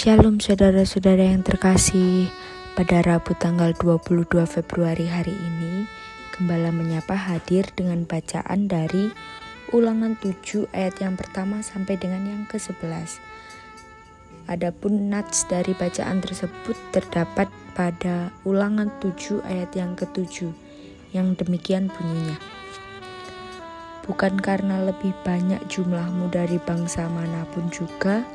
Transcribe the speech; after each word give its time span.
Shalom 0.00 0.40
saudara-saudara 0.40 1.28
yang 1.28 1.44
terkasih. 1.44 2.32
Pada 2.72 3.04
Rabu 3.04 3.36
tanggal 3.36 3.76
22 3.76 4.32
Februari 4.48 5.04
hari 5.04 5.34
ini 5.34 5.84
Gembala 6.32 6.72
menyapa 6.72 7.12
hadir 7.12 7.68
dengan 7.76 8.08
bacaan 8.08 8.64
dari 8.64 9.12
ulangan 9.76 10.16
7 10.16 10.72
ayat 10.72 10.96
yang 11.04 11.20
pertama 11.20 11.60
sampai 11.60 12.00
dengan 12.00 12.24
yang 12.24 12.42
ke-11 12.48 13.20
Adapun 14.50 15.14
nats 15.14 15.46
dari 15.46 15.70
bacaan 15.78 16.18
tersebut 16.18 16.74
terdapat 16.90 17.46
pada 17.78 18.34
ulangan 18.42 18.90
7 18.98 19.46
ayat 19.46 19.70
yang 19.78 19.94
ke-7 19.94 20.50
Yang 21.14 21.46
demikian 21.46 21.86
bunyinya 21.86 22.34
Bukan 24.10 24.42
karena 24.42 24.82
lebih 24.82 25.14
banyak 25.22 25.62
jumlahmu 25.70 26.34
dari 26.34 26.58
bangsa 26.58 27.06
mana 27.06 27.46
pun 27.54 27.70
juga, 27.70 28.26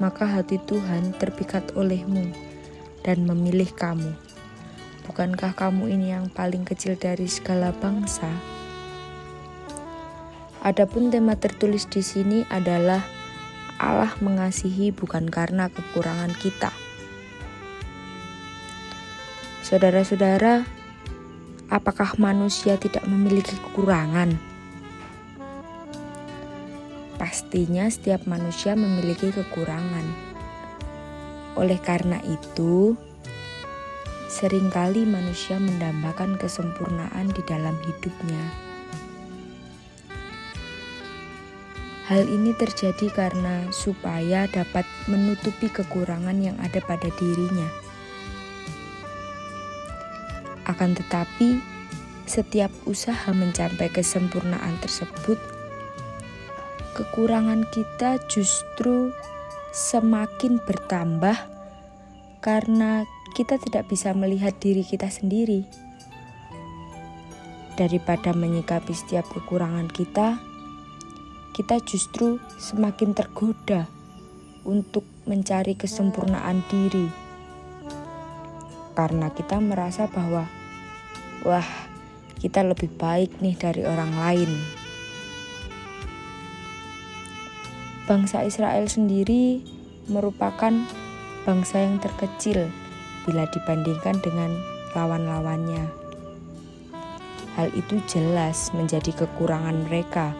maka 0.00 0.24
hati 0.24 0.56
Tuhan 0.64 1.12
terpikat 1.20 1.76
olehmu 1.76 2.32
dan 3.04 3.28
memilih 3.28 3.68
kamu. 3.76 4.08
Bukankah 5.04 5.52
kamu 5.52 5.92
ini 5.92 6.16
yang 6.16 6.32
paling 6.32 6.64
kecil 6.64 6.96
dari 6.96 7.28
segala 7.28 7.76
bangsa? 7.76 8.30
Adapun 10.64 11.12
tema 11.12 11.36
tertulis 11.36 11.84
di 11.90 12.00
sini 12.00 12.48
adalah 12.48 13.04
Allah 13.82 14.14
mengasihi 14.22 14.94
bukan 14.94 15.26
karena 15.26 15.66
kekurangan 15.66 16.30
kita. 16.38 16.70
Saudara-saudara, 19.66 20.62
apakah 21.66 22.14
manusia 22.14 22.78
tidak 22.78 23.02
memiliki 23.10 23.58
kekurangan? 23.58 24.38
Pastinya 27.18 27.90
setiap 27.90 28.22
manusia 28.30 28.78
memiliki 28.78 29.34
kekurangan. 29.34 30.06
Oleh 31.58 31.82
karena 31.82 32.22
itu, 32.22 32.94
sering 34.30 34.70
kali 34.70 35.02
manusia 35.02 35.58
mendambakan 35.58 36.38
kesempurnaan 36.38 37.34
di 37.34 37.42
dalam 37.50 37.74
hidupnya. 37.82 38.71
Hal 42.10 42.26
ini 42.26 42.50
terjadi 42.58 43.08
karena 43.14 43.70
supaya 43.70 44.50
dapat 44.50 44.82
menutupi 45.06 45.70
kekurangan 45.70 46.34
yang 46.42 46.58
ada 46.58 46.82
pada 46.82 47.06
dirinya. 47.14 47.70
Akan 50.66 50.98
tetapi, 50.98 51.62
setiap 52.26 52.70
usaha 52.86 53.30
mencapai 53.30 53.90
kesempurnaan 53.90 54.78
tersebut 54.82 55.38
kekurangan 56.92 57.64
kita 57.72 58.20
justru 58.28 59.16
semakin 59.72 60.60
bertambah 60.60 61.34
karena 62.44 63.08
kita 63.32 63.56
tidak 63.56 63.88
bisa 63.88 64.12
melihat 64.12 64.52
diri 64.60 64.84
kita 64.84 65.08
sendiri. 65.08 65.64
Daripada 67.80 68.36
menyikapi 68.36 68.92
setiap 68.92 69.24
kekurangan 69.32 69.88
kita, 69.88 70.36
kita 71.52 71.84
justru 71.84 72.40
semakin 72.56 73.12
tergoda 73.12 73.84
untuk 74.64 75.04
mencari 75.28 75.76
kesempurnaan 75.76 76.64
diri. 76.72 77.12
Karena 78.96 79.28
kita 79.28 79.60
merasa 79.60 80.08
bahwa, 80.08 80.48
wah, 81.44 81.68
kita 82.40 82.64
lebih 82.64 82.88
baik 82.96 83.44
nih 83.44 83.56
dari 83.56 83.84
orang 83.84 84.12
lain. 84.16 84.50
Bangsa 88.08 88.48
Israel 88.48 88.88
sendiri 88.88 89.60
merupakan 90.08 90.72
bangsa 91.44 91.84
yang 91.84 92.00
terkecil 92.00 92.72
bila 93.28 93.46
dibandingkan 93.52 94.18
dengan 94.24 94.50
lawan-lawannya. 94.96 95.84
Hal 97.60 97.68
itu 97.76 98.00
jelas 98.08 98.72
menjadi 98.72 99.12
kekurangan 99.12 99.84
mereka 99.84 100.32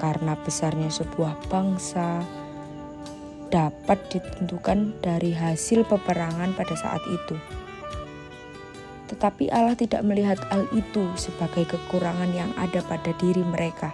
karena 0.00 0.32
besarnya 0.40 0.88
sebuah 0.88 1.36
bangsa 1.52 2.24
dapat 3.52 4.00
ditentukan 4.08 4.96
dari 5.04 5.36
hasil 5.36 5.84
peperangan 5.84 6.56
pada 6.56 6.72
saat 6.72 7.04
itu. 7.04 7.36
Tetapi 9.12 9.52
Allah 9.52 9.76
tidak 9.76 10.00
melihat 10.06 10.40
hal 10.48 10.64
itu 10.72 11.04
sebagai 11.20 11.68
kekurangan 11.68 12.32
yang 12.32 12.48
ada 12.56 12.80
pada 12.80 13.12
diri 13.20 13.44
mereka. 13.44 13.92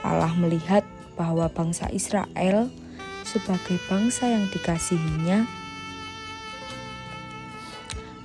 Allah 0.00 0.32
melihat 0.40 0.86
bahwa 1.18 1.50
bangsa 1.52 1.92
Israel 1.92 2.72
sebagai 3.26 3.76
bangsa 3.90 4.30
yang 4.30 4.46
dikasihinya 4.54 5.44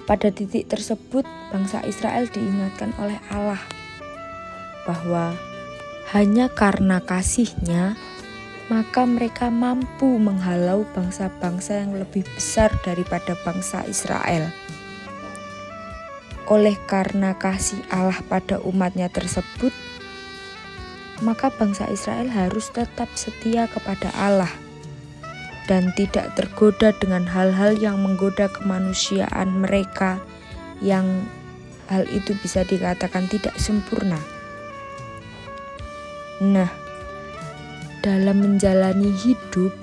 pada 0.06 0.30
titik 0.30 0.70
tersebut 0.70 1.26
bangsa 1.50 1.82
Israel 1.90 2.30
diingatkan 2.30 2.94
oleh 3.02 3.18
Allah 3.34 3.60
bahwa 4.86 5.34
hanya 6.12 6.52
karena 6.52 7.00
kasihnya 7.00 7.96
maka 8.72 9.04
mereka 9.04 9.52
mampu 9.52 10.16
menghalau 10.16 10.88
bangsa-bangsa 10.96 11.84
yang 11.84 11.92
lebih 11.92 12.24
besar 12.40 12.72
daripada 12.88 13.36
bangsa 13.44 13.84
Israel. 13.84 14.48
Oleh 16.48 16.80
karena 16.88 17.36
kasih 17.36 17.84
Allah 17.92 18.24
pada 18.32 18.64
umatnya 18.64 19.12
tersebut, 19.12 19.76
maka 21.20 21.52
bangsa 21.52 21.92
Israel 21.92 22.32
harus 22.32 22.72
tetap 22.72 23.12
setia 23.20 23.68
kepada 23.68 24.08
Allah 24.16 24.52
dan 25.68 25.92
tidak 26.00 26.32
tergoda 26.40 26.96
dengan 26.96 27.28
hal-hal 27.28 27.76
yang 27.76 28.00
menggoda 28.00 28.48
kemanusiaan 28.56 29.52
mereka 29.52 30.24
yang 30.80 31.28
hal 31.92 32.08
itu 32.08 32.40
bisa 32.40 32.64
dikatakan 32.64 33.28
tidak 33.28 33.60
sempurna. 33.60 34.31
Nah, 36.42 36.74
dalam 38.02 38.42
menjalani 38.42 39.14
hidup 39.14 39.78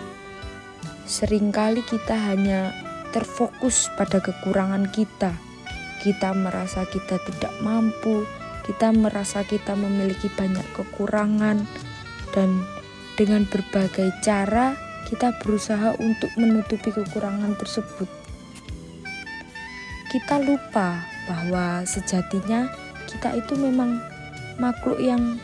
sering 1.07 1.55
kali 1.55 1.87
kita 1.87 2.19
hanya 2.19 2.75
terfokus 3.15 3.87
pada 3.95 4.19
kekurangan 4.19 4.91
kita. 4.91 5.39
Kita 6.03 6.35
merasa 6.35 6.83
kita 6.83 7.23
tidak 7.31 7.55
mampu, 7.63 8.27
kita 8.67 8.91
merasa 8.91 9.47
kita 9.47 9.79
memiliki 9.79 10.27
banyak 10.35 10.67
kekurangan 10.75 11.63
dan 12.35 12.51
dengan 13.15 13.47
berbagai 13.47 14.11
cara 14.27 14.75
kita 15.07 15.39
berusaha 15.39 15.95
untuk 16.03 16.35
menutupi 16.35 16.91
kekurangan 16.91 17.55
tersebut. 17.55 18.11
Kita 20.11 20.43
lupa 20.43 21.07
bahwa 21.31 21.87
sejatinya 21.87 22.67
kita 23.07 23.39
itu 23.39 23.55
memang 23.55 24.03
makhluk 24.59 24.99
yang 24.99 25.39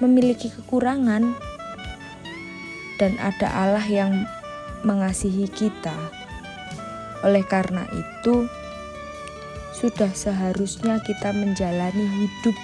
memiliki 0.00 0.48
kekurangan 0.48 1.36
dan 2.96 3.12
ada 3.20 3.48
Allah 3.52 3.84
yang 3.84 4.24
mengasihi 4.84 5.48
kita. 5.48 5.92
Oleh 7.20 7.44
karena 7.44 7.84
itu, 7.92 8.48
sudah 9.76 10.12
seharusnya 10.12 11.00
kita 11.04 11.36
menjalani 11.36 12.04
hidup 12.04 12.56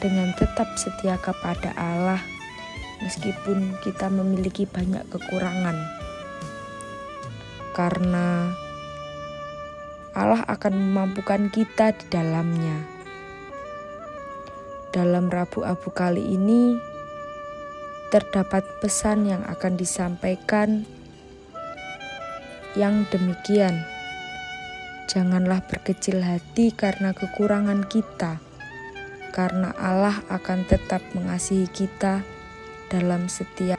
dengan 0.00 0.32
tetap 0.36 0.68
setia 0.80 1.20
kepada 1.20 1.76
Allah, 1.76 2.20
meskipun 3.04 3.76
kita 3.84 4.08
memiliki 4.08 4.64
banyak 4.64 5.04
kekurangan, 5.12 5.76
karena 7.76 8.52
Allah 10.12 10.44
akan 10.44 10.72
memampukan 10.76 11.48
kita 11.48 11.96
di 11.96 12.04
dalamnya. 12.12 13.01
Dalam 14.92 15.32
Rabu 15.32 15.64
Abu 15.64 15.88
kali 15.88 16.36
ini, 16.36 16.76
terdapat 18.12 18.62
pesan 18.84 19.24
yang 19.24 19.42
akan 19.48 19.80
disampaikan 19.80 20.84
yang 22.76 23.08
demikian 23.08 23.88
Janganlah 25.12 25.60
berkecil 25.68 26.24
hati 26.24 26.72
karena 26.72 27.12
kekurangan 27.12 27.84
kita, 27.84 28.40
karena 29.36 29.76
Allah 29.76 30.24
akan 30.32 30.64
tetap 30.64 31.04
mengasihi 31.12 31.68
kita 31.68 32.24
dalam 32.88 33.28
setiap 33.28 33.76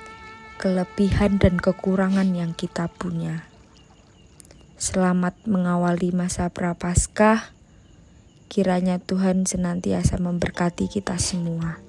kelebihan 0.61 1.41
dan 1.41 1.57
kekurangan 1.57 2.37
yang 2.37 2.53
kita 2.53 2.85
punya. 2.85 3.49
Selamat 4.77 5.33
mengawali 5.49 6.13
masa 6.13 6.53
prapaskah. 6.53 7.49
Kiranya 8.53 9.01
Tuhan 9.01 9.49
senantiasa 9.49 10.21
memberkati 10.21 10.85
kita 10.85 11.17
semua. 11.17 11.81